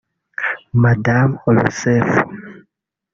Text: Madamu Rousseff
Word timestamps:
Madamu 0.81 1.37
Rousseff 1.55 2.09